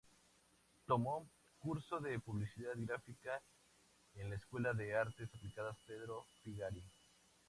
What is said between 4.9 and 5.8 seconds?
Artes Aplicadas